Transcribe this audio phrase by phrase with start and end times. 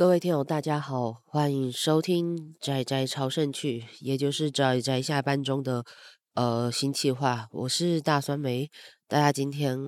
[0.00, 5.84] 各位听友，大家好，欢迎收听《宅宅朝圣去》，也就是宅宅下班中的
[6.32, 7.46] 呃新企划。
[7.52, 8.70] 我是大酸梅，
[9.06, 9.78] 大家今天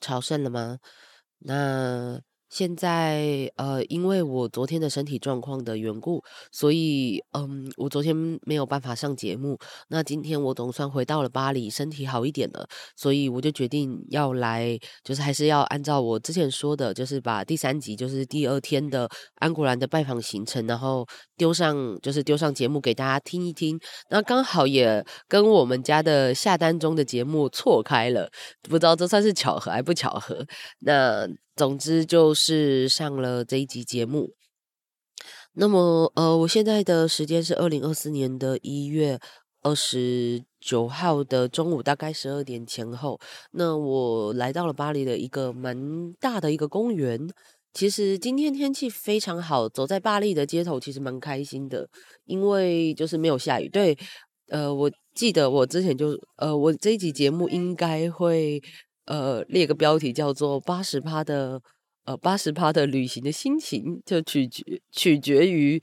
[0.00, 0.80] 朝圣了吗？
[1.38, 2.20] 那。
[2.52, 9.58] 现在呃，因为我昨天的身体状况的缘故，所以嗯，我昨天没有办法上节目。
[9.88, 21.06] 那今天我总算回到了巴黎，身体好一点了，所以我就决定要来，就是还是要按照我之前说的，就是把第三集，就是第二天的安古兰的拜访行程，然后
[21.38, 23.80] 丢上，就是丢上节目给大家听一听。
[24.10, 28.30] 那刚好也跟我们家的下单中的节目错开了，
[28.68, 30.46] 不知道这算是巧合还不巧合？
[30.80, 31.26] 那。
[31.54, 34.34] 总之就是上了这一集节目。
[35.54, 39.20] 那么，呃，我现在的时间是二零二四年的一月
[39.60, 43.20] 二十九号的中午，大概十二点前后。
[43.50, 47.28] 那我来到了巴黎的一个蛮大的一个公园。
[47.74, 51.86] 其实今天天气非常好，走在巴黎的街头其实蛮开心的，
[52.24, 53.68] 因为就是没有下雨。
[53.68, 53.96] 对，
[54.48, 58.62] 呃，我记得我之前就，呃，我这一集节目应该会。
[59.06, 61.60] 呃，列个标题叫做“八十趴的
[62.04, 65.82] 呃八十趴的旅行的心情”，就取决取决于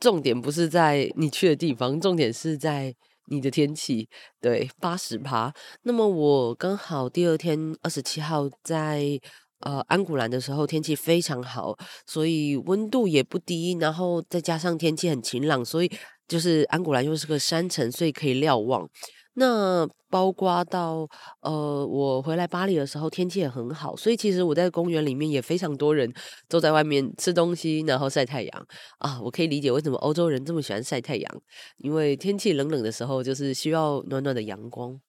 [0.00, 2.94] 重点不是在你去的地方，重点是在
[3.26, 4.08] 你的天气。
[4.40, 5.52] 对，八十趴。
[5.82, 9.20] 那么我刚好第二天二十七号在
[9.60, 15.90] 呃安古兰的时候，天气非常好，所以温度也不低，然后再加上天气很晴朗，所以
[16.26, 18.88] 就是安古兰又是个山城，所以可以瞭望。
[19.34, 21.08] 那包括到
[21.40, 26.12] 呃，我回来巴黎的时候，天气也很好，所以其实我在公园里面也非常多人
[26.48, 28.66] 坐在外面吃东西，然后晒太阳
[28.98, 29.20] 啊。
[29.22, 31.42] 我可以理解为什么欧洲人这么喜欢晒太阳，
[31.78, 35.00] 因为天气冷冷的时候，就是需要暖暖的阳光。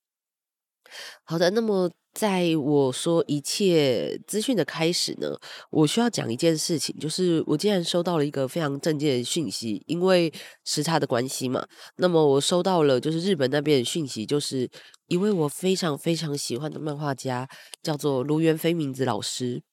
[1.24, 1.92] 好的，那么。
[2.14, 5.36] 在我说一切资讯的开始呢，
[5.72, 10.32] 我需要讲一件事情，就是我竟然收到了一个非常震惊的讯息，因为
[10.64, 11.66] 时差的关系嘛。
[11.96, 14.70] 那么我收到了就是日本那边的讯息，就是
[15.08, 17.50] 一位我非常非常喜欢的漫画家，
[17.82, 19.64] 叫做卢原飞明子老师。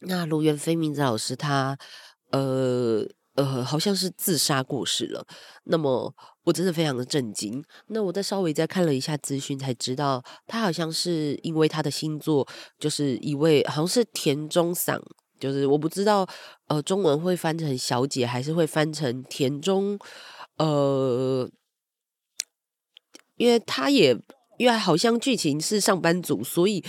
[0.00, 1.78] 那卢原飞明子老师他
[2.30, 3.08] 呃。
[3.34, 5.26] 呃，好像是自杀过世了。
[5.64, 6.14] 那么
[6.44, 7.64] 我真的非常的震惊。
[7.88, 12.46] 那我再稍微再看了一下资讯，才知道他好像是因为他的星座，
[12.78, 15.02] 就是一位好像是田中桑，
[15.40, 16.26] 就是我不知道
[16.68, 19.98] 呃中文会翻成小姐还是会翻成田中，
[20.58, 21.50] 呃，
[23.36, 24.16] 因为他也
[24.58, 26.84] 因为好像剧情是上班族，所以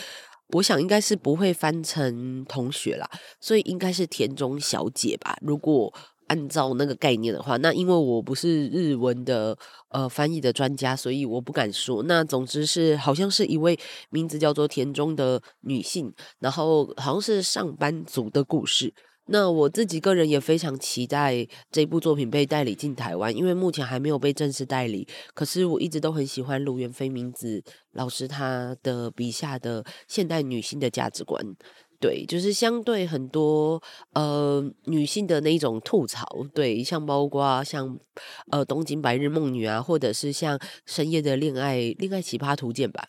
[0.50, 5.35] 我想应该是不会翻成同学啦，所以应该是田中小姐吧。
[5.41, 5.91] 如果
[6.28, 9.58] 按照那个概念的话，那因为我不是日文的
[9.90, 12.03] 呃翻译的专家，所以我不敢说。
[12.03, 13.78] 那总之是好像是一位
[14.09, 18.94] 名字叫做田中的女性，然后好像是上班族的故事。
[19.28, 25.07] 那我自己个人也非常期待这部作品被代理进台湾，因为目前还没有被正式代理。
[25.34, 27.63] 可是我一直都很喜欢芦原飞明子
[27.94, 31.44] 老师他的笔下的现代女性的价值观。
[32.00, 33.81] 对，就是相对很多
[34.13, 37.97] 呃女性的那一种吐槽，对，像包括像
[38.51, 43.07] 呃东京白日梦女啊，或者是像深夜的恋爱恋爱奇葩图鉴吧。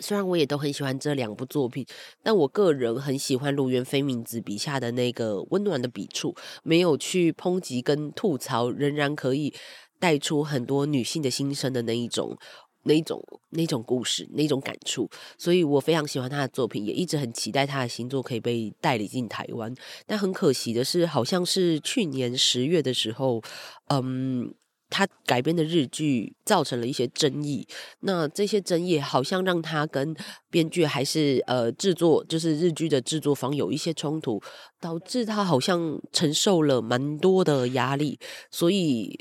[0.00, 1.84] 虽然我也都很喜欢这两部作品，
[2.22, 9.52] 但我个人很喜欢卢原飞明子笔下的那个温暖的笔触，没有去抨击跟吐槽，仍然可以
[9.98, 12.38] 带出很多女性的心声的那一种。
[12.84, 19.74] 那种那种故事，那种感触，所以我非常喜欢他的作品，也一直很期待他的新作可以被代理进台湾。
[20.06, 23.42] 但很可惜的是，好像是去年十月的时候，
[23.88, 24.54] 嗯，
[24.88, 27.66] 他改编的日剧造成了一些争议。
[28.00, 30.16] 那这些争议好像让他跟
[30.50, 34.40] 编剧还是呃制作，就是日剧的制作方有一些冲突，
[34.80, 38.18] 导致他好像承受了蛮多的压力，
[38.50, 39.18] 所以。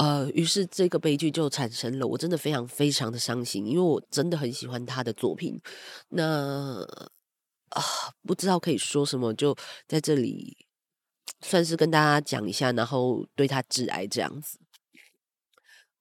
[0.00, 5.60] 呃，于是这个悲剧就产生了，我真的非常非常的伤心，因为我真的很喜欢他的作品。
[6.08, 6.82] 那
[7.68, 7.82] 啊，
[8.22, 9.54] 不知道可以说什么，就
[9.86, 10.56] 在这里
[11.42, 14.58] 算是跟大家讲一下，然后对他致哀这样子。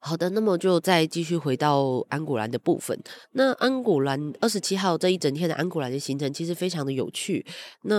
[0.01, 2.97] 好的，那么就再继续回到安古兰的部分。
[3.33, 7.45] 那安古兰二十七号这一整天的安古兰的行程其实非常的有趣。
[7.83, 7.95] 那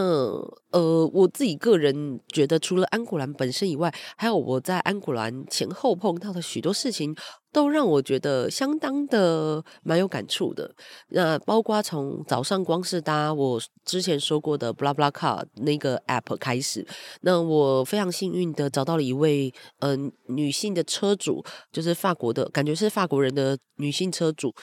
[0.70, 7.14] 呃，我自己个人觉得，除了安古兰本身以外，还有我在安古兰前后碰到的许多事情。
[7.52, 10.74] 都让我觉得相当的蛮有感触的。
[11.08, 16.86] 那包括从早上光是搭我之前说过的 BlaBlaCar 那个 app 开始，
[17.22, 24.54] 那我非常幸运的找到了一位嗯、女性的车主，就是法国的，感觉是法国人的女性车主，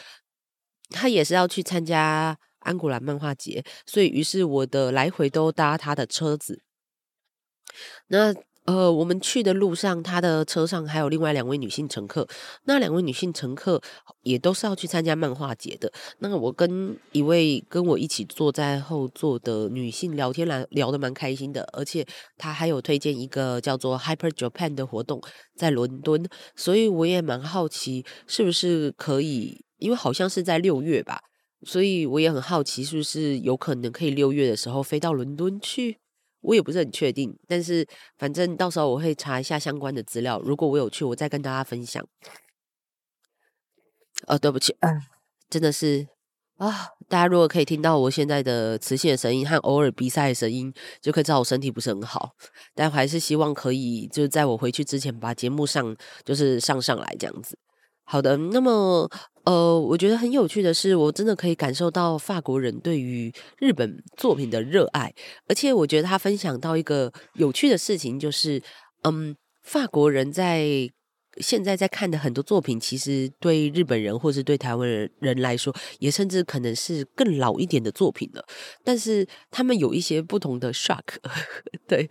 [0.90, 6.62] 她也是要去参加安古兰漫画节，所以于是我的来回都搭她的车子。
[8.08, 8.34] 那
[8.68, 12.28] 呃，我们去的路上，他的车上还有另外两位女性乘客。
[12.66, 13.82] 那两位女性乘客
[14.24, 15.90] 也都是要去参加漫画节的。
[16.20, 21.64] 那我跟一位跟我一起坐在后座的女性聊天，来聊得蛮开心的。
[21.72, 22.06] 而且
[22.38, 25.22] 她还有推荐一个叫做 Hyper Japan 的活动
[25.56, 31.22] 在伦敦，所以我也蛮好奇是不是可以，因为好像是在六月吧，
[31.66, 36.00] 所以我也很好奇是不是有可能可以六月的时候飞到伦敦去。
[36.42, 37.88] 我也不是很确定，但是
[38.18, 40.40] 反正到时候我会查一下相关的资料。
[40.40, 42.06] 如果我有去，我再跟大家分享。
[44.28, 45.02] 哦，对不起，嗯，
[45.50, 46.08] 真的是
[46.58, 46.90] 啊！
[47.08, 52.32] 大家如果可以听到我现在的磁性的声音和偶尔鼻塞的声音，就可以知道我身体不是很好。
[52.74, 55.96] 但还是希望可以，就是在我回去之前把节目上，
[56.26, 57.58] 就是上上来这样子。
[58.10, 59.10] 好的，那么
[59.44, 65.14] 呃，我觉得很有趣的是，我真的可以感受到法国人对于日本作品的热爱，
[65.50, 68.62] 而且我觉得他分享到一个有趣的事情，就是
[69.04, 70.90] 嗯，法国人在
[71.42, 78.46] 现在在看的很多作品，其实对日本人或是对台湾人人来说，也甚至可能是更老一点的作品了，
[78.86, 81.04] 但是他们有一些不同的 shock，
[81.86, 82.10] 对，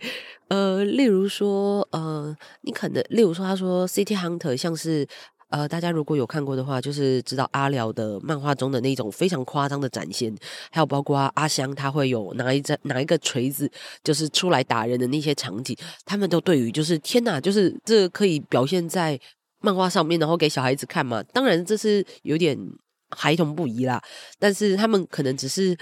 [0.49, 5.07] 呃，例如说，呃，你可能，例如说，他说 City Hunter 像是。
[5.49, 10.35] 呃，大家如果有看过的话，就是知道阿辽的漫画中的那种非常夸张的展现，
[10.71, 13.71] 还有包括阿香他会有拿一只拿一个锤子，
[14.03, 15.73] 就是出来打人的那些场景，
[16.05, 19.17] 他们都对于就是天哪，就是这可以表现在
[19.61, 21.23] 漫画上面，然后给小孩子看嘛？
[21.31, 22.57] 当然这是有点
[23.11, 24.01] 孩童不宜啦，
[24.37, 25.77] 但是他们可能只是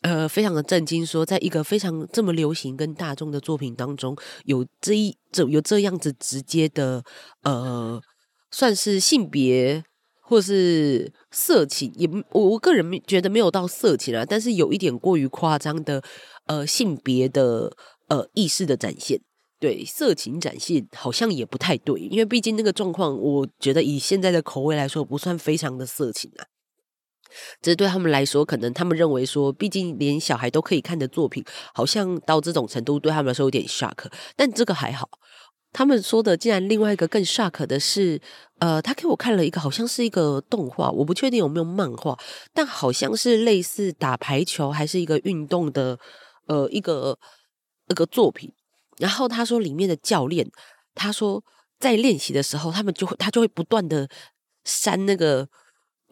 [0.00, 7.04] 呃非常的震惊，说在一个非常这么流行跟大众的作品当中，有这一这有这样子直接的
[7.42, 8.00] 呃。
[8.54, 9.82] 算是性别
[10.20, 16.00] 或是色情，也我我个人觉得没有到色情啊，但是有一点过于夸张的
[16.46, 19.20] 呃性别的呃意识的展现，
[19.58, 26.46] 对色情展现好像也不太对，因为毕竟那个状况，我觉得以现在的口味来说，不算非常的色情啊。
[27.60, 34.06] 这对他们来说，可能他们认为说，毕竟连小孩都可以看的作品，好像到这种程度对他们来说有点 shock，
[34.36, 35.08] 但这个还好。
[35.74, 38.20] 他们说的，竟然另外一个更 shock 的是，
[38.60, 42.16] 呃，他给我看了一个，好像是一个动画，我不确定有没有漫画，
[42.52, 45.98] 但好像是类似打排球还是一个运动的，
[46.46, 47.18] 呃，一个
[47.88, 48.52] 一个作品。
[48.98, 50.48] 然后他说里面的教练，
[50.94, 51.42] 他说
[51.80, 54.08] 在练习的时候，他们就会他就会不断的
[54.64, 55.48] 删那个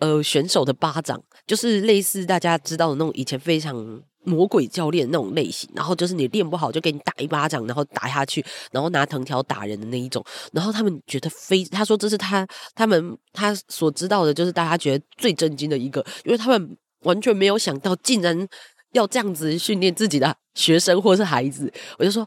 [0.03, 4.03] 呃选手的巴掌，就是类似大家知道的那种以前非常。
[4.25, 8.41] 魔鬼教练那种类型，然后就是你练不好就给你打一巴掌，然后打下去，
[8.71, 10.25] 然后拿藤条打人的那一种。
[10.53, 18.47] 然后他们觉得非，他说这是他他们他所知道的，就是大家觉得最震惊的一个，因为他们完全没有想到，竟然
[18.93, 21.69] 要这样子训练自己的学生或是孩子。
[21.99, 22.25] 我就说，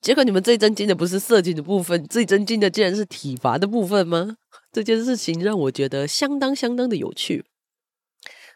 [0.00, 4.34] 结果你们最震惊的不是射击的部分，最震惊的竟然是体罚的部分吗？
[4.78, 7.44] 这件事情让我觉得相当相当的有趣。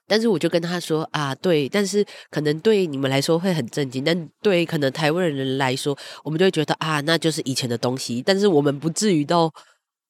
[0.07, 8.23] 但是我就跟他说啊，对，但是可能对你们来说会很震惊，但对可能台湾人来说，我们就会觉得啊，那就是以前的东西。
[8.25, 9.53] 但是我们不至于到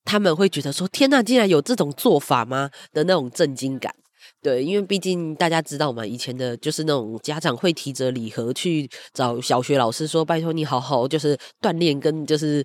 [0.05, 2.70] 他们会觉得说，天呐，竟然有这种做法吗？
[2.93, 3.94] 的那种震惊感。
[4.43, 12.62] 对，因为毕竟大家知道嘛，以前的就是那种家长会提着礼盒去找小学老师说，拜托你好好就是锻炼跟就是。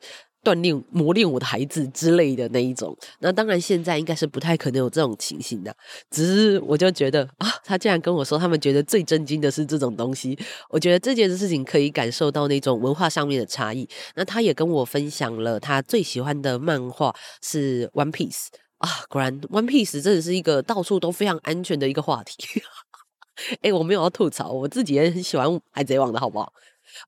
[0.48, 5.76] 锻炼磨练我的孩子之类的那一种，那当然现在应该是不太可能有这种情形的。
[6.10, 10.40] 只是我就觉得啊，他竟然跟我说他们觉得最震惊的是这种东西，
[10.70, 13.86] 我觉得这件事情可以感受到那种文化上面的差异。
[14.16, 18.46] 那他也跟我分享了他最喜欢的漫画是 One Piece
[18.78, 22.62] 啊，果然 One Piece 真的是一个到处都非常安全的一个话题。
[23.62, 26.54] 哎，我没有要吐槽，我自己也很喜欢海贼王的好不好？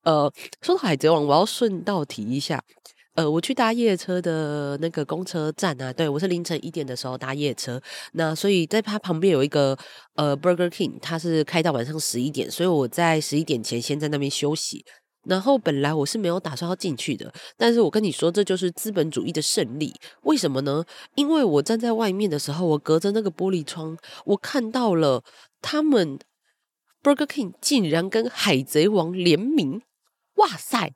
[0.04, 0.30] 呃，
[0.62, 2.62] 说到海贼王，我要顺道提一下。
[3.20, 7.82] 呃，我去搭夜车的那个公车站啊，对，我是凌晨一点的时候搭夜车，
[8.14, 9.78] 那所以在它旁边有一个
[10.16, 14.86] 呃 Burger King，它是开到晚上十一点，所以我在十一点前先在那边休息。
[15.26, 19.94] 然后本来我是没有打算要进去的，但是我跟你说，这就是资本主义的胜利。
[20.22, 20.86] 为什么呢？
[21.16, 25.22] 因为我站在外面的时候，我隔着那个玻璃窗，我看到了
[25.62, 26.18] 他们
[27.04, 29.82] Burger King 竟然跟海贼王联名，
[30.36, 30.94] 哇塞！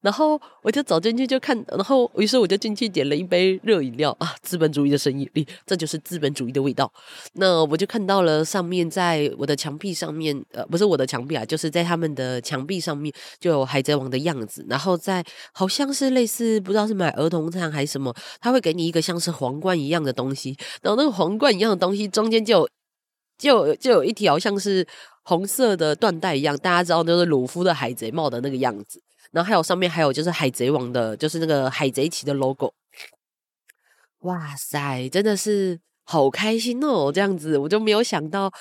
[0.00, 4.34] 然后我就走进去就看，然后于是我就进去点了一杯热饮料啊！
[4.42, 5.28] 资本主义的生意，
[5.66, 6.90] 这就是资本主义的味道。
[7.34, 14.64] 那我就看到了上面在我的墙壁上面，呃，不是我的墙壁啊，就是在他们的墙壁上面就有海贼王的样子。
[14.68, 22.68] 然后在好像是类似不知道是买儿童餐还是什么，他会给你一个像是皇冠一样的东西，然后那个皇冠一样的东西中间就有
[23.36, 24.86] 就就有一条像是
[25.24, 29.02] 红色的缎带一样，大家知道就是鲁夫的海贼帽的那个样子。
[29.30, 32.74] 然后还有上面还有就是海贼王的，就是那个海贼旗的 logo。
[34.20, 37.12] 哇塞，真的是好开心哦！
[37.12, 38.52] 这样子我就没有想到，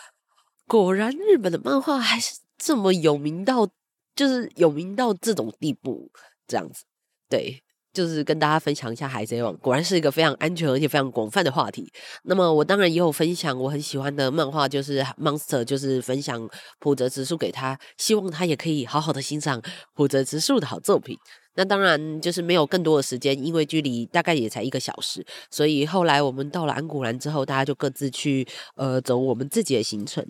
[0.67, 3.67] 果然日本的漫画还是这么有名到，
[4.15, 6.11] 就是有名到这种地步，
[6.47, 6.83] 这样子，
[7.27, 7.63] 对。
[7.97, 11.91] 就是跟大家分享一下《海贼王》，果然是一个非常安全而且非常广泛的话题。
[12.25, 19.59] 那么我当然也有分享我很喜欢的漫画，就是《Monster》，就是分享浦泽直树给他，希望他也可以好好的欣赏
[19.95, 21.17] 浦泽直树的好作品。
[21.55, 30.23] 那当然就是没有更多的时间，因为距离大概也才一个小时，所以后来我们到了安古兰之后，大家就各自去呃走我们自己的行程。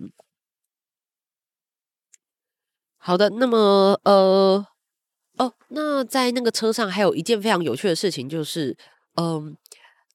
[2.98, 4.66] 好的，那么呃。
[5.38, 8.76] 哦，那在那个车上还有一件非常有趣的事情，就是，
[9.16, 9.56] 嗯，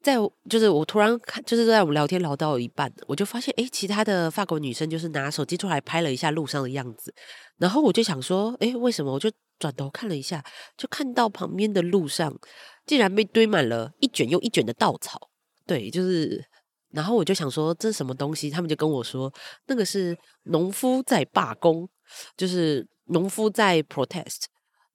[0.00, 0.17] 在
[0.50, 7.14] 就是我突然看，就是在我们聊天聊到一半，我就发现，诶，其他的法国女生就是拿手机出来拍了一下路上的样子，
[7.59, 9.12] 然后我就想说，诶，为什么？
[9.12, 10.45] 我就转头看了一下，
[10.76, 12.37] 就看到旁边的路上
[12.85, 15.31] 竟然被堆满了一卷又一卷的稻草，
[15.67, 16.45] 对，就是，
[16.91, 18.50] 然后我就想说，这是什么东西？
[18.50, 19.33] 他们就跟我说，
[19.67, 21.88] 那个是农夫在罢工，
[22.37, 24.47] 就是农夫在 protest。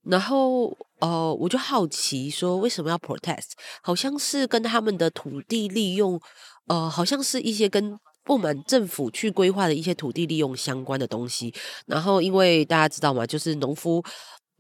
[0.10, 3.52] 然后，呃，我就好奇说，为什么要 protest？
[3.82, 6.20] 好像是跟他们的土地利用，
[6.68, 11.54] 呃，好像是一些跟不满政府去规划的一些土地利用相关的东西。
[11.86, 14.04] 然后，因为大家知道嘛，就是农夫。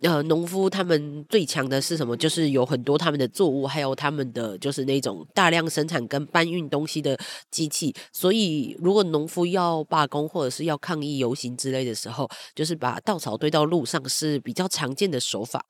[0.01, 2.15] 呃，农夫他们最强的是什么？
[2.15, 7.17] 就是有很多他们的作物，还有他们的就是那种大量生产跟搬运东西的
[7.49, 7.95] 机器。
[8.13, 15.65] 所以，如果农夫要罢工或者是要抗议游行之类的时候，就是把稻草堆到路上是比较常见的手法。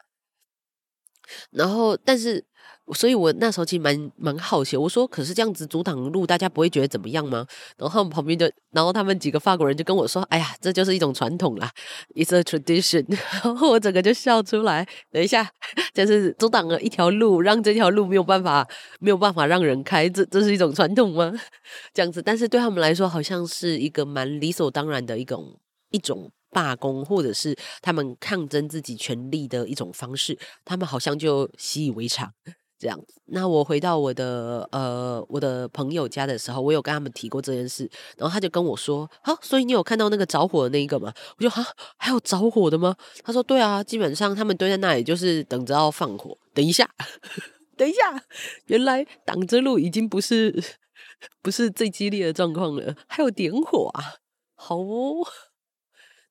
[1.52, 2.46] 然后，但是。
[2.94, 7.46] 所以我那时候其实蛮蛮好奇，我说：“可是这样子阻挡路，大家不会觉得怎么样吗？”
[7.77, 11.70] 然后他们旁边就，然后他们几个法国人就跟我说：“哎呀，这就是一种传统啦
[12.15, 13.06] ，It's a tradition。
[13.44, 14.88] ”然后我整个就笑出来。
[15.12, 15.50] 等一下，
[15.94, 18.67] 就是阻挡了一条路，让这条路没有办法
[19.00, 21.34] 没有办法让人开，这这是一种传统吗？
[21.94, 25.60] 这样子，但是对他们来说，好像是一个蛮理所当然的一种
[25.91, 32.32] 一种罢工，或者是他们抗争自己权利的一种方式，他们好像就习以为常。
[32.80, 41.66] 这样子，那我回到我的呃我的朋友家的时候，我有跟他们提过这件事，然后他就跟我说：“好，所以你有看到那个着火的那一个吗？”我就：“哈，
[41.98, 46.38] 还有着火的吗？”他说：“对啊，基本上他们堆在那里就是等着要放火。
[46.54, 46.88] 等一下，
[47.76, 48.24] 等一下，
[48.68, 50.64] 原来挡着路已经不是
[51.42, 54.16] 不是最激烈的状况了，还有点火啊！
[54.54, 55.26] 好哦，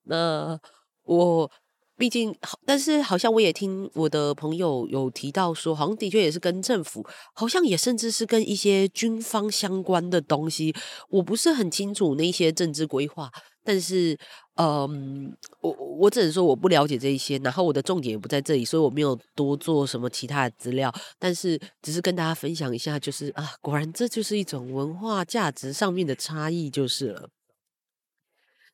[0.04, 0.60] 那
[1.02, 1.50] 我。”
[1.96, 10.74] 毕竟好，但是好像我也听我的朋友有提到说，好像的确也是跟政府，好像也甚至是跟一些军方相关的东西。
[11.08, 13.30] 我不是很清楚那些政治规划，
[13.64, 14.18] 但是，
[14.56, 20.92] 嗯，我我只能说我不了解这一些，然后我的重点也不在这里，所以我没有多做什么其他的资料。
[21.18, 27.30] 但是，只是跟大家分享一下，就是啊，果然这就是一种文化价值上面的差异，就是了。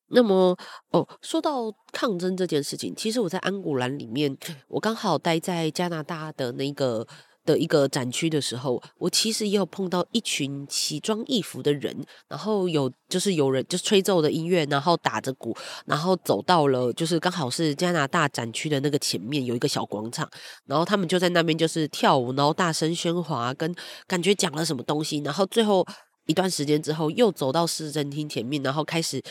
[0.09, 0.57] 那么
[0.91, 4.37] 哦，说到抗争这件事情，其实我在安古兰里面，
[4.69, 7.07] 我刚好待在加拿大的那个
[7.45, 11.97] 的一个展区的时候，我其实也有碰到一群奇装异服的人，
[12.29, 15.57] 然后有就是有人就是吹奏的音乐，然后打着鼓，
[15.87, 20.29] 然后走到了就是刚好是加拿大展区的那个前面有一个小广场，
[20.67, 23.75] 然后他们就在那边就是跳舞，然后大声喧哗，跟
[24.07, 25.87] 感觉讲了什么东西，然后最后
[26.27, 29.23] 一段时间之后又走到市政厅前面，然后开始。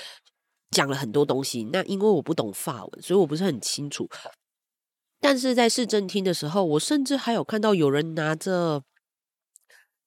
[0.72, 4.10] 讲了很多东西，那因为我不懂法文，所以我不是很清楚。
[5.20, 8.82] 但是在市政厅的时候，我甚至还有看到有人拿着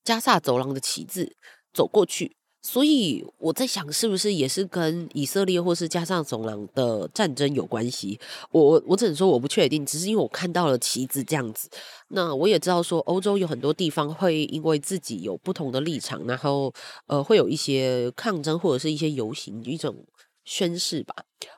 [0.02, 1.36] 加萨走廊的旗帜
[1.72, 8.18] 走过去，所以我在想，是不是也是跟以色列或是加萨走廊的战争有关系？
[8.50, 11.68] 我我只能说我不确定，只是因为我看到了旗帜这样子。
[12.08, 16.72] 那我也知道说，欧洲有很多地方会因为自己有不同的立场，然后
[17.06, 19.94] 呃，会有一些抗争或者是一些游行一种。
[20.44, 21.14] 宣誓吧，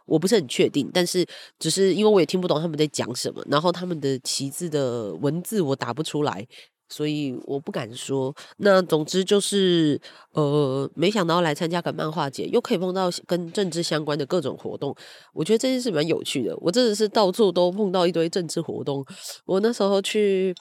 [0.06, 1.26] 我不是很确定，但是
[1.58, 6.46] 只是因为我也听不懂他们在讲什么，然后他们的旗帜的文字我打不出来，
[6.88, 8.34] 所以我不敢说。
[8.58, 10.00] 那总之就是，
[10.32, 14.94] 呃，没想到来参加个漫画节，又可以碰到跟政治相关的各种活动，
[15.32, 16.56] 我觉得这件事蛮有趣的。
[16.58, 19.04] 我真的是到处都碰到一堆政治活动。
[19.44, 20.54] 我那时候去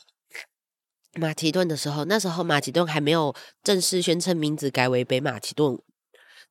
[1.13, 5.77] 马其顿的时候，那时候马其顿还没有正式宣称名字改为北马其顿。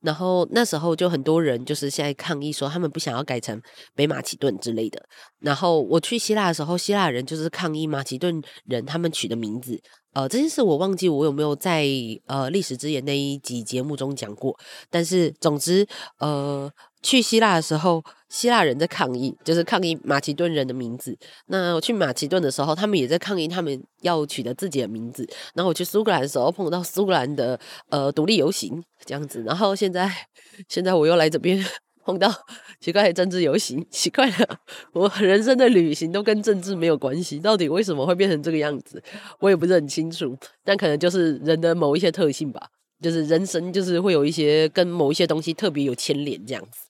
[0.00, 3.60] 然后那时候就很多人就是现在抗议说他们不想要改成
[3.94, 5.02] 北马其顿之类的。
[5.40, 9.80] 然后我去希腊的时候，希腊人就是抗议马其顿人他们取的名字。
[10.12, 11.84] 呃，这件事我忘记我有没有在
[12.26, 14.56] 呃历史之眼那一集节目中讲过。
[14.88, 15.84] 但是总之，
[16.18, 16.70] 呃，
[17.04, 21.14] 去希腊的时候，希腊人在抗议，就是抗议马其顿人的名字。
[21.48, 25.28] 那我去马其顿的时候，他们也在抗议，他们要取得自己的名字。
[25.54, 29.42] 然后我去苏格兰的时候，碰到苏格兰的呃独立游行这样子。
[29.46, 30.10] 然后现在，
[30.66, 31.62] 现在我又来这边
[32.06, 32.32] 碰到
[32.80, 34.58] 奇怪的政治游行，奇怪了，
[34.94, 39.02] 我人生的旅行都跟政治没有关系，到底为什么会变成这个样子？
[39.40, 40.34] 我也不是很清楚，
[40.64, 42.68] 但可能就是人的某一些特性吧，
[43.02, 46.88] 就是人生就是会有一些跟某一些东西特别有牵连这样子。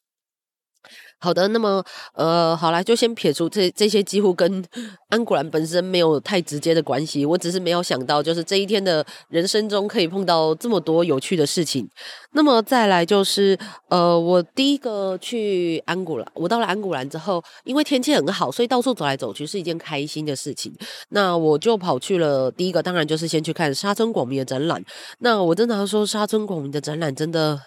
[1.18, 1.82] 好的，那么
[2.14, 4.64] 呃，好啦，就先撇除这这些几乎跟
[5.08, 7.24] 安古兰本身没有太直接的关系。
[7.24, 11.88] 我只是没有想到，就是这一天的人生中可以碰到这么多有趣的事情。
[12.32, 20.74] 那么再来就是呃，我第一个去安古兰，我到了安古兰之后，因为天气很好，所以到处走来走去是一件开心的事情。
[21.10, 24.84] 那我就跑去了第一个，当然就是先去看沙村广明的展览。
[25.20, 27.58] 那我真的要说，沙村广明的展览真的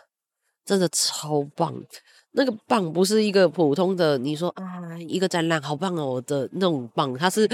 [0.65, 1.73] 真的超棒。
[2.31, 7.47] 那个棒不是一个普通的，你说啊，一个展览好棒哦的那种棒，它是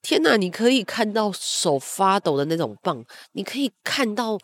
[0.00, 0.36] 天哪！
[0.36, 4.38] 你可以看到手发抖的那种棒，你可以看到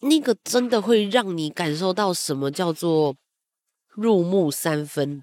[0.00, 3.14] 那个真的会让你感受到什么叫做
[3.88, 5.22] 入木三分、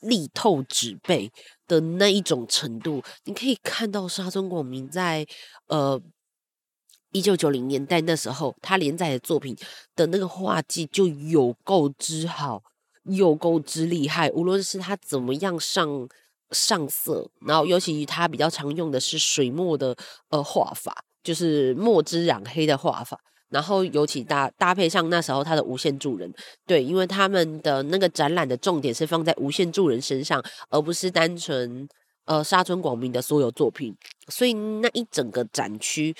[0.00, 1.30] 力透纸背
[1.66, 3.02] 的那一种程度。
[3.24, 5.26] 你可以看到沙村广明在
[5.68, 6.00] 呃。
[7.14, 9.56] 一九九零年代那时候，他连载的作品
[9.94, 12.60] 的那个画技就有够之好，
[13.04, 14.28] 有够之厉害。
[14.32, 16.08] 无论是他怎么样上
[16.50, 19.96] 上色，然后尤其他比较常用的是水墨的
[20.30, 23.16] 呃画法，就是墨汁染黑的画法。
[23.48, 26.28] 然后尤其搭搭配上那时候他的无限助人，
[26.66, 31.88] 对，因为他们的那个展览的重点是放在无限助人身上，而不是单纯
[32.24, 33.94] 呃沙村广明的所有作品，
[34.26, 36.12] 所以那一整个展区。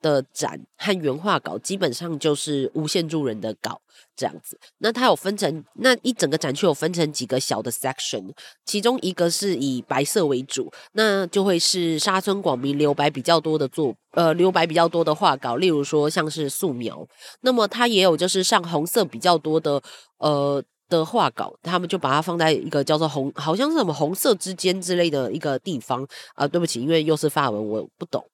[0.00, 3.80] 的展和原画稿基本上就是无限住人的稿
[4.16, 4.58] 这样子。
[4.78, 8.32] 那它有分成那一整个展区有分成几个小的 section，
[8.64, 17.06] 其中一个是以白色为主，那就会是沙村广明留白比较多的作呃留白比较多的画稿，例如说像是素描。
[17.40, 19.82] 那么它也有就是上红色比较多的
[20.18, 28.24] 呃的画稿，他们就把它放在一个叫做红好像是什么红色之间之类的一个地方啊、对不起，因为又是法文，我不懂。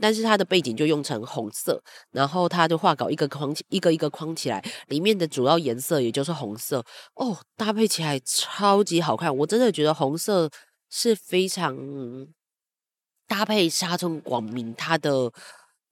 [0.00, 6.84] 但是它的背景就用成红色，然后它的画稿一个框一个一个框起来，里面的主要颜色也就是红色
[7.14, 9.36] 哦，搭配起来超级好看。
[9.36, 10.50] 我真的觉得红色
[10.88, 11.76] 是非常
[13.28, 15.30] 搭配沙村广明他的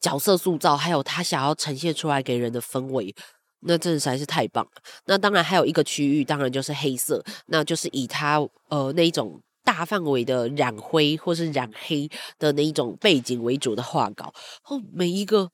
[0.00, 3.14] 角色塑造，还有他想要呈现出来给人的氛围，
[3.60, 4.82] 那真的实在是太棒了。
[5.04, 8.38] 那当然还有一个区域，当然就是黑色，那就是以他
[8.70, 9.40] 呃那一种。
[9.68, 14.32] 大范围的染灰或是染黑的那一种背景为主的画稿，
[14.64, 15.50] 哦，每一个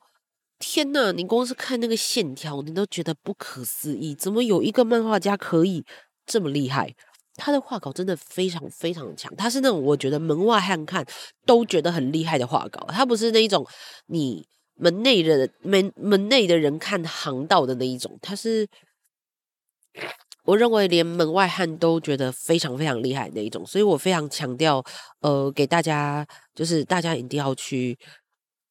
[0.60, 5.84] 天呐，你光是看那个线条，你都觉得不可思议，怎么有一个漫画家可以
[6.24, 6.94] 这么厉害？
[7.34, 11.04] 他的画稿真的非常非常强，他是那种我觉得门外汉看
[11.44, 13.66] 都觉得很厉害的画稿，他不是那一种
[14.06, 14.46] 你
[14.76, 18.68] 门内的门门内的人看行道的那一种，他是。
[20.44, 24.84] 我认为连门外汉都觉得非常非常厉害那一种，所以我非常强调，
[25.20, 27.98] 呃，给大家就是大家一定要去。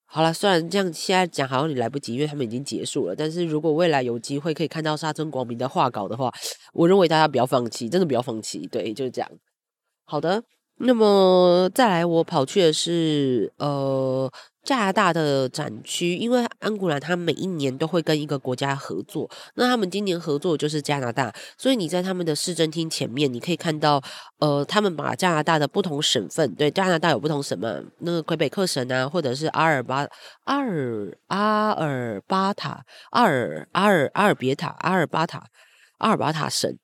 [0.06, 3.16] 好了，虽然这样现在讲好像你来不及，因为他们已经结束了。
[3.16, 6.32] 但是如果未来有机会可以看到沙村广明的画稿的话，
[6.74, 8.68] 我认为大家不要放弃，真的不要放弃。
[8.68, 9.30] 对，就是这样。
[10.06, 10.44] 好的，
[10.78, 14.32] 那么再来，我跑去的是呃。
[14.64, 24.02] 加拿大的展区，因为安古兰他每一年都会跟一个国家合作，那他们今年合作就是加拿大，所以你在他们的市政厅前面，你可以看到，
[24.40, 30.08] 呃，他们把加拿大的不同省份，对，加拿大有不同省嘛，那个魁北克省啊，或者是阿尔巴
[30.46, 35.44] 阿尔阿尔巴塔阿尔阿尔阿尔别塔阿尔巴塔
[35.98, 36.78] 阿尔巴塔省。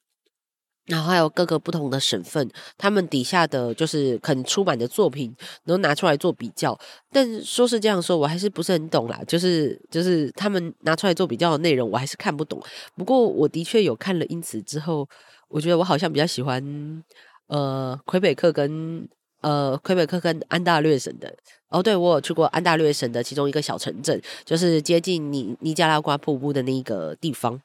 [0.89, 5.31] 然后还有各个不同的省份，他们底下的就是可能出版的作品，
[5.63, 6.75] 都拿出来做比较。
[7.11, 9.21] 但说是这样说，我还是不是很懂啦。
[9.27, 12.59] 就是就是他们拿出来做比较的内容，我还是看不懂。
[12.95, 15.07] 不过我的确有看了，因此之后，
[15.47, 17.03] 我觉得我好像比较喜欢
[17.49, 19.07] 呃魁北克跟
[19.41, 21.31] 呃魁北克跟安大略省的。
[21.69, 27.61] 哦，对，我有去过安大略省的其中一个小城镇，就是接近尼尼加拉瓜瀑布的那一个地方。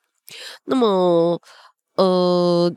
[0.66, 1.40] 那么
[1.96, 2.70] 呃。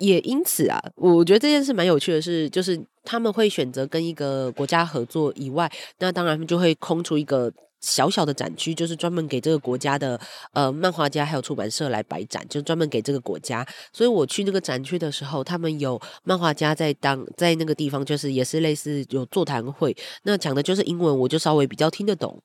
[0.00, 10.20] 也因此啊，我觉得这件事蛮有趣的是，就是他们会选择跟一个国家合作以外，那当然就会空出一个小小的展区，就是专门给这个国家的
[10.52, 13.66] 呃漫画家还有出版社来摆展，就专门给这个国家。
[13.92, 22.42] 所以我去那个展区的时候，他们有漫画家在当在那个地方，就是也是类似有座谈会，那讲的就是英文，我就稍微比较听得懂。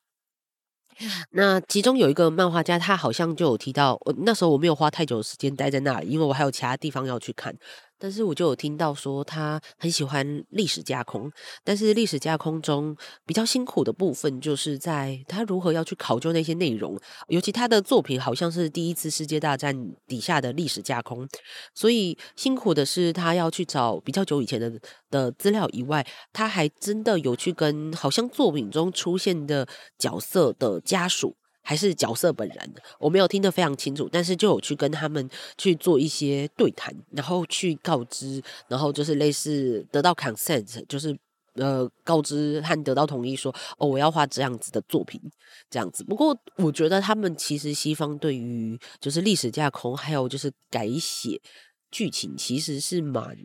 [1.31, 7.53] 那其中有一个漫画家，他好像就有提到，我那时候我没有花太久的时间待在那里，因为我还有其他地方要去看。
[7.97, 11.31] 但是我就有听到说他很喜欢历史架空，
[11.63, 16.99] 但是历史架空中比较辛苦的部分，就是在他如何要去考究那些内容。
[17.27, 19.75] 尤其他的作品好像是第一次世界大战
[20.07, 21.27] 底下的历史架空，
[21.73, 24.71] 所以辛苦的是他要去找比较久以前的
[25.09, 31.35] 的资料以外，他还真的有去跟好像作品中出现的角色的家属。
[31.67, 41.17] 还是角色本人，我没有听得非常清楚，但是就有去跟他们去做一些对谈，然后去告知，然后就是类似得到 consent，就是
[41.55, 45.19] 呃告知和得到同意说，哦，我要画这样子的作品，
[45.67, 46.03] 这样子。
[46.03, 51.41] 不过我觉得他们其实西方对于就是历史架空，还有就是改写
[51.89, 53.35] 剧情，其实是蛮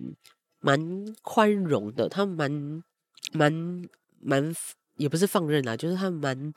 [0.61, 0.79] 蛮
[1.23, 2.83] 宽容的，他们蛮
[3.33, 3.89] 蛮
[4.21, 4.55] 蛮
[4.97, 6.53] 也不是放任啊，就是他们蛮。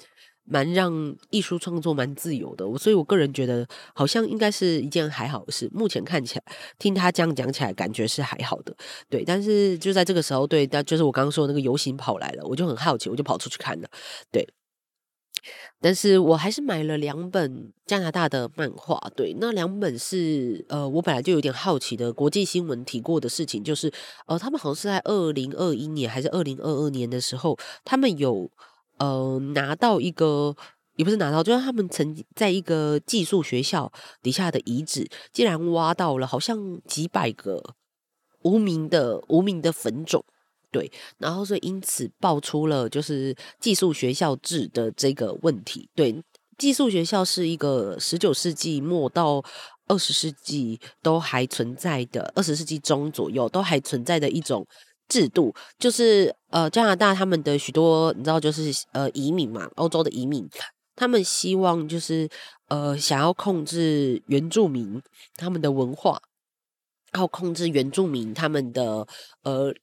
[0.46, 5.70] 蛮让艺术创作蛮自由的，我所以我个人觉得好像应该是一件还好的事。
[5.74, 6.44] 目前看起来，
[6.78, 8.76] 听他这样讲起来，感觉是还好的。
[9.10, 13.88] 对，但是就在这个时候，对，但就是我刚刚说的那个游行跑来了，我就很好奇，我就跑出去看了。
[14.32, 14.46] 对，
[15.80, 19.00] 但是我还是买了两本加拿大的漫画。
[19.16, 23.90] 对，那两本是呃，我本来就有点好奇的国际新闻提过的事情，就是
[24.28, 28.52] 呃，他们好像是在二零二一年还是二零二二年的时候，他们有。
[28.98, 30.56] 呃，拿到一个
[30.96, 37.76] 也不是拿到，就是他们曾经在一个寄宿学校底下的遗址，竟然挖到了好像几百个
[38.44, 40.24] 无名的无名的坟冢，
[40.72, 45.90] 对，然后所以因此爆出了就是寄宿学校制的这个问题。
[45.96, 46.24] 对，
[46.58, 49.44] 寄宿学校是一个十九世纪末到
[49.88, 54.66] 二十世纪都还存在的，二十世纪中左右都还存在的一种。
[55.08, 60.50] 制度就是呃，加拿大他们的许多你知道，就是呃移民嘛，欧洲的移民，
[60.96, 62.30] 他们希望就是
[62.68, 65.02] 呃想要控制原住民
[65.36, 66.22] 他们的文化，
[67.12, 69.08] 然后控制原住民他们的
[69.44, 69.74] 呃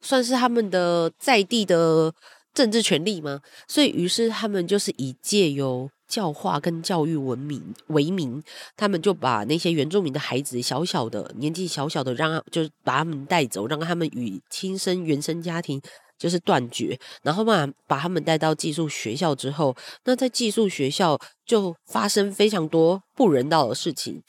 [0.00, 2.14] 算是他们的在地的
[2.52, 3.40] 政治权利吗？
[3.66, 5.90] 所以于是他们就是以借由。
[6.08, 8.42] 教化跟教育文明为名，
[8.76, 15.80] 他们就把那些原住民的孩子，小小的年纪小小的，让就是把他们带走，让他们与亲生原生家庭
[16.18, 24.22] 就是断绝，然后嘛，把他们带到寄宿学校之后，那在寄宿学校就发生非常多不人道的事情。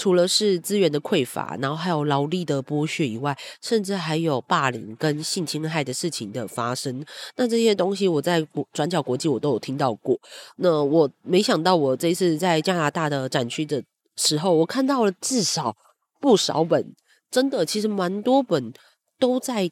[0.00, 7.04] 除了是资源的匮乏，然后还有劳力的剥削以外，甚至还有霸凌跟性侵害的事情的发生。
[7.36, 10.18] 那这些东西我在转角国际我都有听到过。
[10.56, 13.84] 那我没想到，我这次在加拿大的展区的
[14.16, 15.76] 时候，我看到了至少
[16.18, 16.94] 不少本，
[17.30, 18.72] 真的，其实蛮多本
[19.18, 19.70] 都在。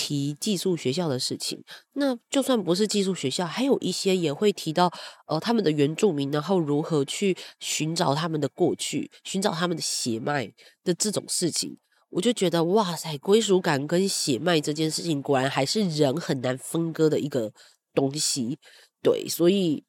[0.00, 1.60] 提寄宿学校的事情，
[1.94, 4.88] 那就算不是寄宿学校，还有一些也会提到，
[5.26, 10.46] 呃，他们的原住民，然后如何去寻找他们的过去，寻找他们的血脉
[10.84, 11.76] 的这种事情，
[12.10, 17.52] 我就觉得哇塞，归属感跟血脉这件事情，果然还是人很难分割的一个
[17.92, 18.56] 东西，
[19.02, 19.82] 对，所以。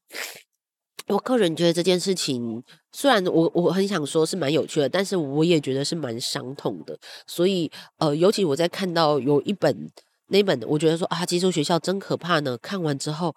[1.10, 6.98] 我个人觉得这件事情，虽然我我很想说是蛮有趣的，但是我也觉得是蛮伤痛的。
[7.26, 9.90] 所以，呃，尤其我在看到有一本
[10.28, 12.58] 那本，我觉得说啊，寄宿学校真可怕呢。
[12.60, 13.36] 看完之后，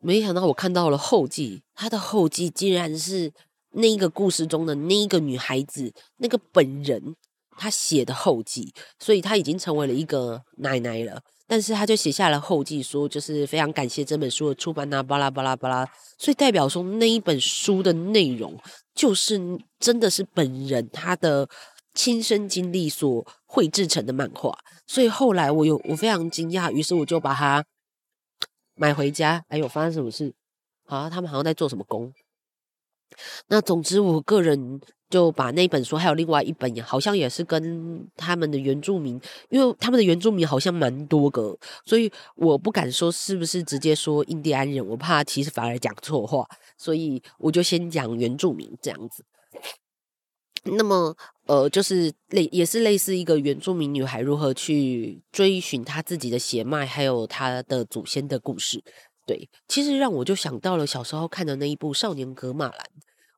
[0.00, 3.32] 没想到我看到了后记，他的后记竟然是
[3.70, 7.14] 那一个故事中的那一个女孩子，那个本人
[7.56, 11.22] 他写的后记，所以他已经成为了一个奶奶了。
[11.46, 15.86] 但是他就写下了后记，说就是非常感谢这本书的出版呐，巴拉巴拉巴拉。
[16.16, 18.58] 所以代表说那一本书的内容，
[18.94, 19.38] 就是
[19.78, 21.46] 真的是本人他的
[21.94, 24.56] 亲身经历所绘制成的漫画。
[24.86, 27.62] 所以后来我有我非常惊讶，于是我就把它
[28.74, 29.44] 买回家。
[29.48, 30.32] 哎呦，发生什么事？
[30.86, 32.12] 好啊，他们好像在做什么工。
[33.48, 34.80] 那总之，我个人。
[35.12, 39.20] 就把那本书，还有另外一本，好像也是跟他们的原住民，
[39.50, 46.48] 因为他们的原住民好像蛮多个，所以我不敢说是不是直接说印第安人，我怕其实反而讲错话，
[46.78, 49.22] 所以我就先讲原住民这样子。
[50.64, 51.14] 那么，
[51.46, 58.82] 呃，就是类也是类似一个原住民女孩如何去追寻她自己的血脉，还有她的祖先的故事。
[59.26, 62.72] 对，其实让我就想到了小时候看的那一部《少年格玛兰》。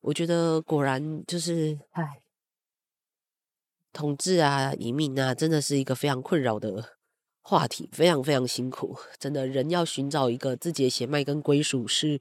[0.04, 2.20] 我觉得果然就是，唉，
[3.90, 6.96] 统治啊、移民啊，真的是一个非常困扰的
[7.40, 8.94] 话题，非常非常辛苦。
[9.18, 12.20] 真的，人要寻找一个自己的血脉跟归属，是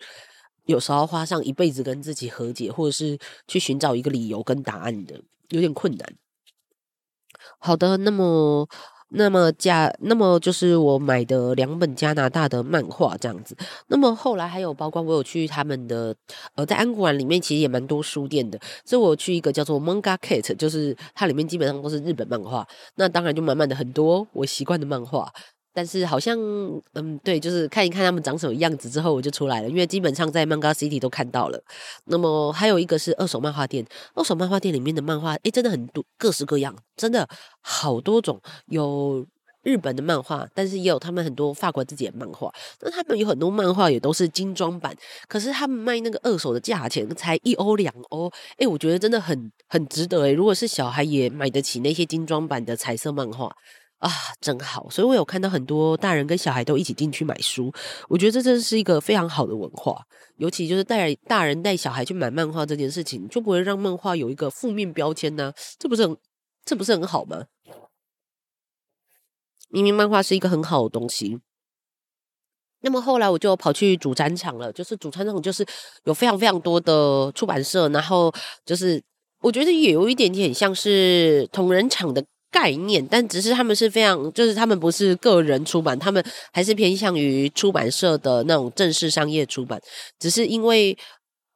[0.63, 6.15] 有时候花上一辈子跟自己和解，或者是去寻找一个理由跟答案的，有点困难。
[7.59, 8.65] 好的，那么
[9.15, 13.55] 那么加，那么就是我买的两本加拿大的漫画这样子。
[13.87, 16.15] 那么后来还有包括我有去他们的
[16.55, 22.67] 呃，在安古兰里面其实也蛮多书店的，所以我去一个叫做 Manga Cat，就是它里面基本上都是日本漫画。
[22.95, 25.31] 那当然就满满的很多我习惯的漫画。
[25.73, 26.37] 但是好像，
[26.93, 29.67] 嗯，对，就是看一看他们长什么样子之后，我就出来了。
[29.67, 31.59] 因为基本上在 Manga City 都看到了。
[32.05, 33.83] 那么还有一个是二手漫画店，
[34.13, 37.27] 二手漫画店里面的漫画，诶，真的很多，各式各样，真的
[37.61, 38.39] 好多种。
[38.67, 39.25] 有
[39.63, 42.53] 日本的漫画，但是也有他们很多法国自己的漫画。
[42.81, 44.95] 那他们有很多漫画也都是精装版，
[45.27, 50.33] 可是他们卖那个二手的价钱才一欧两欧，诶，我觉得真的很很值得诶。
[50.33, 53.51] 如果是小孩也买得起那些精装版的彩色漫画。
[54.03, 54.11] 啊，
[54.41, 54.89] 真好！
[54.89, 57.71] 所以我有看到很多大人跟小孩都一起进去买书，
[58.09, 60.05] 我觉得这真是一个非常好的文化。
[60.35, 66.17] 尤其就是带大人带小孩去买漫画这件事情，就不会让漫画有一个负面标签呢、这不是很，
[66.65, 67.45] 这不是很好吗？
[69.69, 71.39] 明明漫画是一个很好的东西。
[72.81, 75.65] 那么后来我就跑去主展场了，就是主展场就是
[76.03, 78.33] 有非常非常多的出版社，然后
[78.65, 79.01] 就是
[79.39, 82.21] 我觉得也有一点点像是同人场的。
[82.53, 89.81] 概念，但只是他们是非常，就是他们不是个人出版，他们还是偏向于出版社的那种正式商业出版。
[90.19, 90.95] 只是因为，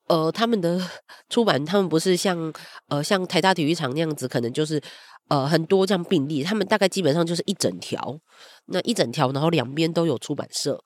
[0.08, 0.82] 呃，他们的
[1.30, 2.52] 出版，他们不是像
[2.90, 4.82] 呃像台大体育场那样子，可能就是
[5.30, 8.20] 呃很多这样病例，他们大概基本上就是一整条，
[8.66, 10.82] 那一整条，然后两边都有出版社，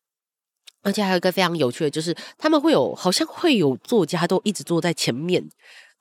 [0.84, 5.48] 而且还有一个非常有趣的，就是他们会有好像会有作家都一直坐在前面。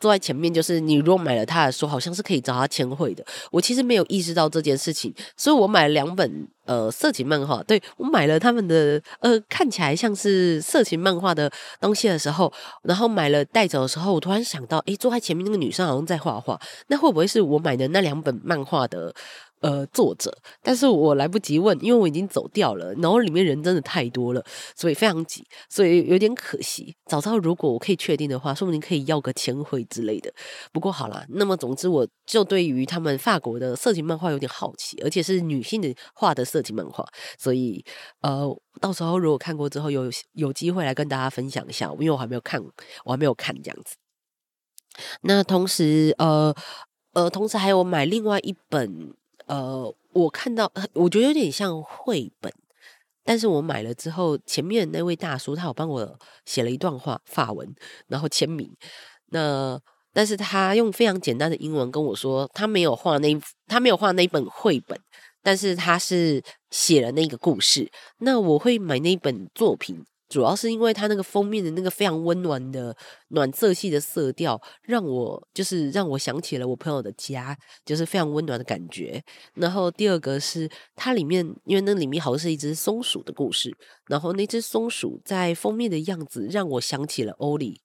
[0.00, 3.24] 坐在前面，就是你如果买了他的书，好像是可以找他签绘的。
[3.52, 7.62] 我其实没有意识到这件事情，所以我买了两本呃色情漫画。
[7.64, 16.58] 对，我买了他们的呃看起来像是色情漫画的东西的时候，然后买了带走的时候，我突然想到，诶，坐在前面那个女生好像在画画，
[16.88, 19.14] 那会不会是我买的那两本漫画的？
[19.60, 24.42] 呃，作者，但是我来不及问，因为我已经走掉了，然后里面人真的太多了，
[24.74, 26.96] 所以非常挤，所以有点可惜。
[27.04, 30.32] 早知道如果我可以确定的话，说不定可以要个签绘之类的。
[30.72, 37.06] 不过好啦，那么总之，我就对于他们法国的色情漫画有点好奇，而且是女性的画的色情漫画，
[37.38, 37.84] 所以
[38.22, 38.48] 呃，
[38.80, 42.58] 到时候如果看过之后有有机会来跟大家分享一下，因为我还没有看，
[43.04, 43.96] 我还没有看这样子。
[45.20, 46.54] 那同时，呃
[47.12, 49.12] 呃，同时还有买另外一本。
[49.50, 52.52] 呃，我看到，我觉得有点像绘本，
[53.24, 57.74] 但是我买了之后，前面那位大叔他有帮我写了一段话，法文，
[58.06, 58.72] 然后签名。
[59.30, 59.76] 那
[60.12, 63.36] 但是他用非常简单的英文跟我说，他没有画那，
[63.66, 64.96] 他没有画那本绘本，
[65.42, 67.90] 但是他是写了那个故事。
[68.18, 70.04] 那我会买那本作品。
[70.30, 72.96] 主要是因为它那个封面的那个非常温暖的
[73.28, 79.22] 暖色系的色调，让我就是让我想起了我朋友的家，就是非常温暖的感觉。
[79.54, 87.82] 然后第二个是它里面，因为那里面好像是一只松鼠的故事，然后那只松鼠在封面的样子让我想起了欧里，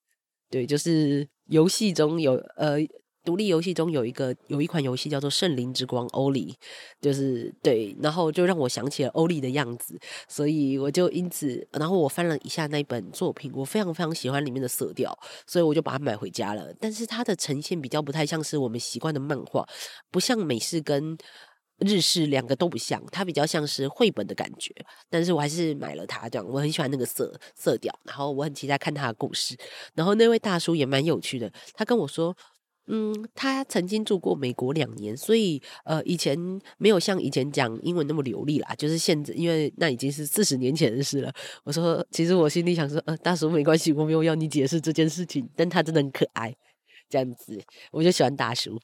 [0.49, 2.77] 对，就是游戏中有呃。
[3.25, 6.55] 独立游戏中有一个有一款游戏叫做《圣灵之光》欧里，
[7.01, 16.71] 就是对，然后就让我想起了欧里的样子，所以我就因此，然后我翻了一下那本作品，我非常非常喜欢里面的色调，所以我就把它买回家了。
[16.79, 19.67] 但是它的呈现比较不太像是我们习惯的漫画，
[20.11, 21.17] 不像美式跟
[21.79, 24.73] 日式两个都不像，它比较像是绘本的感觉。
[25.09, 29.57] 但是我还是买了它，这样我很喜欢那个色色调，然后我很期待看它的故事。
[29.93, 32.35] 然后那位大叔也蛮有趣的，他跟我说。
[32.87, 36.37] 嗯，他曾经住过美国两年，所以呃，以前
[36.77, 38.75] 没有像以前讲英文那么流利啦。
[38.75, 41.33] 就是现在，因为那已经是四十年前的事了。
[41.63, 46.55] 我说，其实我心里想说，呃，大叔没关系，我没有要你解释这件事情，但他真的很可爱，
[47.09, 47.59] 这样子，
[47.91, 48.79] 我就喜欢大叔。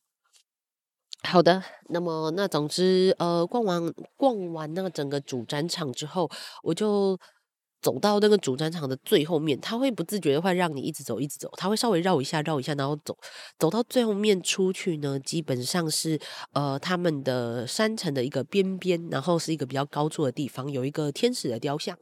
[1.24, 6.30] 好的，那么那总之，呃，逛完逛完那个整个主展场之后，
[6.64, 7.20] 我就。
[7.82, 11.50] 走到那个主战场的最后面，他会不自觉的会让你一直走，一直走。
[11.58, 13.18] 他会稍微绕一下，绕一下，然后走，
[13.58, 16.20] 走到最后面出去呢，基本上是
[16.54, 21.98] 呃他们的山城的一个边边，然后是一个比较高处的地方，有一个天使的雕像，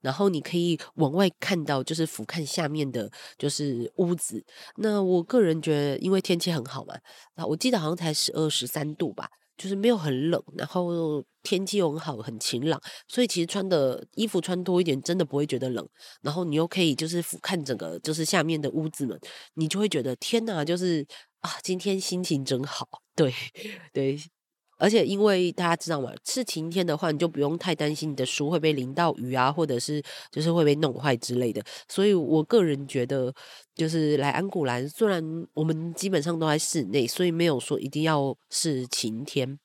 [0.00, 4.42] 然后你可以往外看到，就是俯瞰下面的，就是屋子。
[4.76, 6.94] 那我个人觉得，因为天气很好嘛，
[7.34, 9.28] 啊，我记得好像才十二十三度吧。
[9.58, 15.86] 就是没有很冷，然后天气又很好，很晴朗，所以其实穿的衣服穿多一点，真的不会觉得冷。
[16.22, 19.18] 然后你又可以就是俯瞰整个就是下面的屋子们，
[19.54, 21.04] 你就会觉得天哪，就是
[21.40, 22.88] 啊，今天心情真好。
[23.14, 23.34] 对
[23.92, 24.16] 对，
[24.78, 31.62] 而且因为大家知道嘛，是晴天的话，你就不用太担心你的书会被淋到雨啊，或者是就是会被弄坏之类的。
[31.88, 33.34] 所以我个人觉得。
[33.78, 35.22] 就是来安古兰，虽然
[35.54, 39.56] 我们基本上都在室内，所以没有说一定要是晴天，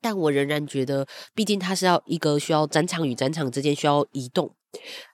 [0.00, 4.54] 但我仍然觉得，毕竟它是要一个需要展场与展场之间需要移动，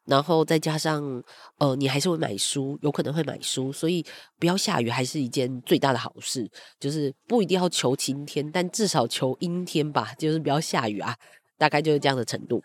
[0.04, 1.22] 然后再加上
[1.58, 4.04] 呃，你还是会买书，有可能会买书，所以
[4.38, 6.50] 不要下雨还是一件最大的好事。
[6.80, 11.16] 就是不一定要求晴天，但至少求阴天吧，就是不要下雨啊，
[11.56, 12.62] 大概就是这样的程度。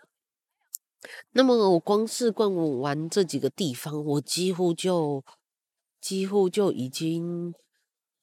[1.32, 5.24] 那么我光是逛完这几个地方，我几乎就
[6.00, 7.54] 几乎就已经。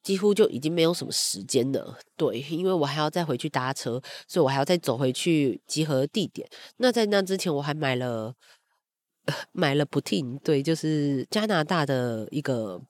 [0.03, 6.47] 几乎就已经没有什么时间了，对，因为我还要再回去搭车，所以我还要再走回去集合地点。
[6.77, 8.33] 那在那之前，我还买了
[9.51, 12.81] 买了普汀对，就是加拿大的一个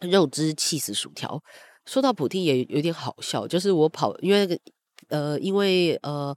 [0.00, 1.42] 肉汁气死薯条。
[1.86, 4.60] 说到 Poutine 也有点好笑，就是我跑，因为
[5.08, 6.34] 呃，因为呃，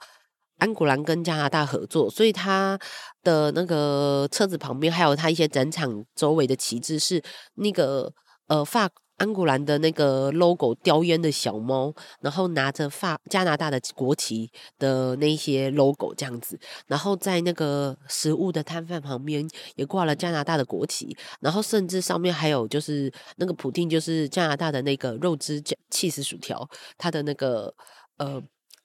[0.58, 2.80] 安古兰跟加拿大合作，所以他
[3.24, 7.22] 的那个车子旁边还有他一些展场周围的旗帜是
[7.56, 8.14] 那个
[8.48, 8.90] 呃法。
[9.22, 27.72] 安古兰的那个 logo 叼烟的小猫，然后拿着法加拿大的国旗的那些 logo 这样子，然后在那个食物的摊贩旁边也挂了加拿大的国旗，然后甚至上面还有就是那个普定，就是加拿大的那个肉汁起司薯条，它的那个
[28.18, 28.42] 呃。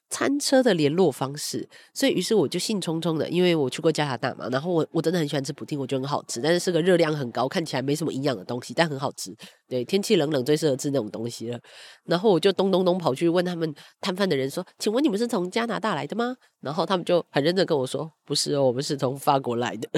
[0.09, 9.35] 餐车的联络方式，所以于是我就兴冲冲的，因为我去过加拿大嘛，然后我我真的很喜欢吃补丁，我觉得很好吃，但是是个热量很高，看起来没什么营养的东西，但很好吃。
[9.67, 11.59] 对，天气冷冷最适合吃那种东西了。
[12.05, 19.89] 然后我就咚咚咚跑去问他们摊贩的人说：“请问你们是从加拿大来的吗？”然后他们就很认真跟我说：“不是哦，我们是从法国来的。”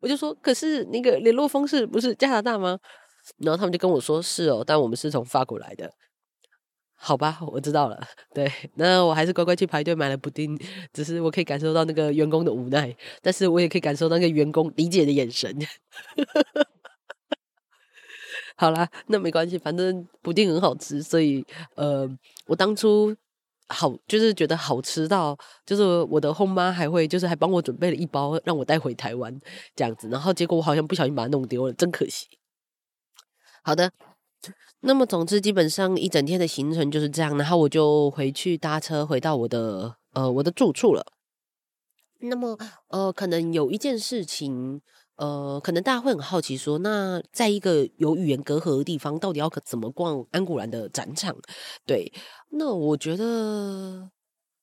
[0.00, 2.78] 我就说：“可是那个联络方式不是加拿大吗？”
[3.38, 5.90] 然后他们就跟我说：“是哦，但我们是从法国来的。”
[7.00, 7.96] 好吧，我知道了。
[8.34, 10.58] 对，那我还是乖乖去排队买了布丁。
[10.92, 15.56] 只是我可以感受到那个员工的无奈，但是我也可以感受到那个员工理解的眼神。
[18.56, 21.44] 好啦，那没关系，反正布丁很好吃，所以
[21.76, 22.08] 呃，
[22.46, 23.14] 我当初
[23.68, 29.38] 好就是觉得好吃到，就是我的后妈还会就是还帮我准备了一包让我带回台湾
[29.76, 32.26] 这样子，然后结果我好像不小心把它弄丢了，真可惜。
[33.62, 33.92] 好的。
[34.80, 41.04] 那么，总之，基本上一整天的行程就是这样，然后我就回去搭车回到我的呃我的住处了。
[42.20, 42.56] 那么，
[42.88, 44.80] 呃，可能有一件事情，
[45.16, 51.36] 呃，可能大家会很好奇说，那在一个有语言隔阂的地方，到底要怎么逛安古兰的展场？
[51.84, 52.12] 对，
[52.50, 54.10] 那我觉得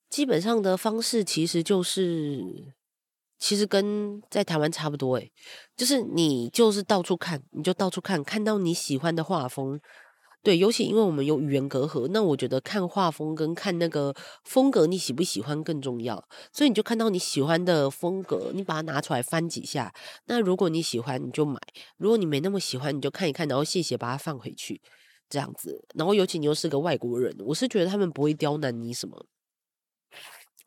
[0.09, 2.73] 基本上的方式其实就是。
[3.37, 5.29] 其实跟在台湾差不多诶，
[5.75, 9.77] 就是你就是到处看，你就到处看，看到你喜欢的画风，
[10.45, 19.91] 对，尤其因为我们有语言隔阂，那我觉得看画风跟看那个风格你喜不喜欢更重要，所以你就看到你喜欢的风格，你把它拿出来翻几下，
[20.27, 21.59] 那如果你喜欢你就买，
[21.97, 24.79] 如果你没那么喜欢你就看一看，然后谢谢把它放回去，
[25.27, 29.25] 这样子，然后尤其你又是个外国人，我是觉得他们不会刁难你什么。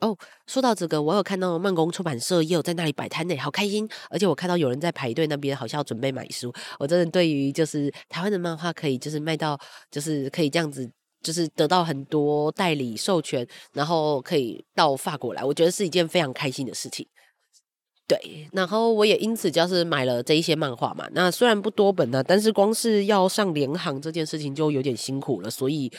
[0.00, 3.88] 哦，说到这个，我有看到慢工出版社也有在那里摆摊呢，好开心！
[4.10, 6.52] 而且我看到有人在排队那边，好像要准备买书。
[6.78, 9.58] 我真的对于就是台湾的漫画可以就是卖到，
[9.90, 10.88] 就是可以这样子，
[11.20, 17.04] 就是得到很多代理授权，然后可以到法国来，我觉得是一件非常开心的事情。
[18.06, 21.08] 对，然后我也因此就是买了这一些漫画嘛。
[21.10, 25.92] 那虽然不多本呢，但是光是要上联航这件事情就有点辛苦了，所以。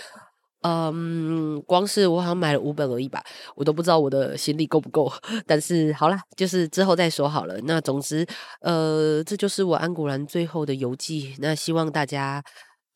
[0.62, 3.24] 嗯，光是我好像买了五本而已吧，
[3.56, 5.12] 我都不知道我的行李够不够。
[5.48, 7.58] 但是好啦，就是之后再说好了。
[7.64, 8.26] 那总之，
[8.62, 11.36] 呃，这就是我安古兰最后的游记。
[11.40, 12.44] 那希望大家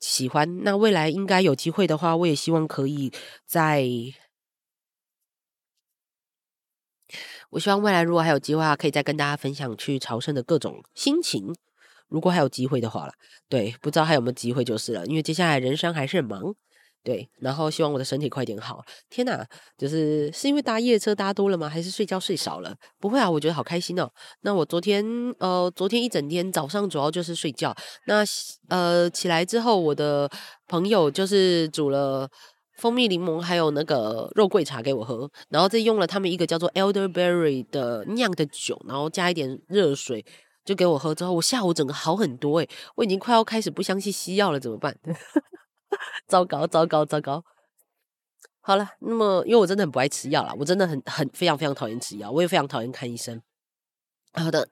[0.02, 0.64] 喜欢。
[0.64, 3.12] 那未来应该有机会的话，我也希望可以
[3.46, 3.88] 在。
[7.52, 11.56] 我希望未来如果还有机会，可以再跟大家分享去朝圣的各种心情。
[12.10, 13.14] 如果还有机会的话了，
[13.48, 15.06] 对，不知道还有没有机会就是了。
[15.06, 16.56] 因为接下来人生还是很忙。
[17.04, 18.82] 对，然后希望我的身体快点好。
[19.10, 19.46] 天哪，
[19.78, 21.68] 就是是因为搭夜车搭多了吗？
[21.68, 22.74] 还是睡觉睡少了？
[22.98, 24.10] 不会啊，我觉得好开心哦。
[24.42, 25.06] 那我昨天
[25.40, 27.76] 呃，昨天一整天早上主要就是睡觉。
[28.06, 28.24] 那
[28.70, 30.30] 呃，起来之后，我的
[30.68, 32.30] 朋友就是煮了
[32.78, 40.26] 蜂蜜柠檬还有那个肉桂茶给我喝，然后再用了他们一个叫做 Elderberry 的酿的酒，然后加一点热水
[40.64, 41.14] 就给我喝。
[41.14, 44.98] 之后我下午整个好很多诶，我已经快要开始不相信西药了，怎么办？
[46.28, 47.44] 糟糕，糟糕，糟糕！
[48.62, 53.42] 好了，那么因为我真的很不爱吃药啦，我真的很很非常非常讨厌吃药，我也非常讨厌看医生。
[54.34, 54.70] 好的，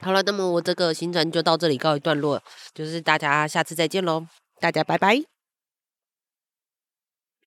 [0.00, 2.42] 好了，那么我这个行程就到这里告一段落，
[2.72, 4.26] 就是大家下次再见喽，
[4.58, 5.39] 大家拜拜。